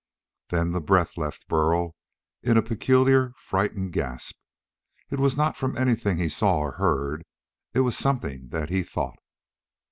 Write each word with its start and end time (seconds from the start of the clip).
Then 0.49 0.71
the 0.71 0.81
breath 0.81 1.15
left 1.15 1.47
Burl 1.47 1.93
in 2.41 2.57
a 2.57 2.63
peculiar, 2.63 3.33
frightened 3.37 3.93
gasp. 3.93 4.35
It 5.11 5.19
was 5.19 5.37
not 5.37 5.55
from 5.55 5.77
anything 5.77 6.17
he 6.17 6.27
saw 6.29 6.57
or 6.57 6.71
heard. 6.71 7.23
It 7.75 7.81
was 7.81 7.95
something 7.95 8.47
that 8.49 8.71
he 8.71 8.81
thought. 8.81 9.19